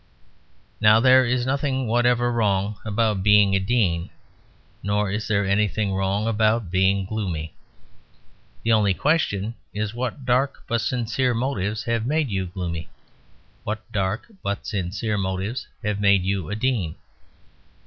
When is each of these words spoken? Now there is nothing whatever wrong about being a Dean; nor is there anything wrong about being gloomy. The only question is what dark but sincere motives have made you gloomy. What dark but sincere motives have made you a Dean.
Now 0.81 0.99
there 0.99 1.27
is 1.27 1.45
nothing 1.45 1.85
whatever 1.85 2.31
wrong 2.31 2.79
about 2.83 3.21
being 3.21 3.53
a 3.55 3.59
Dean; 3.59 4.09
nor 4.81 5.11
is 5.11 5.27
there 5.27 5.45
anything 5.45 5.93
wrong 5.93 6.25
about 6.27 6.71
being 6.71 7.05
gloomy. 7.05 7.53
The 8.63 8.71
only 8.71 8.95
question 8.95 9.53
is 9.75 9.93
what 9.93 10.25
dark 10.25 10.63
but 10.67 10.81
sincere 10.81 11.35
motives 11.35 11.83
have 11.83 12.07
made 12.07 12.29
you 12.31 12.47
gloomy. 12.47 12.89
What 13.63 13.91
dark 13.91 14.25
but 14.41 14.65
sincere 14.65 15.19
motives 15.19 15.67
have 15.83 16.01
made 16.01 16.23
you 16.23 16.49
a 16.49 16.55
Dean. 16.55 16.95